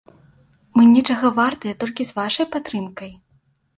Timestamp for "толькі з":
1.85-2.19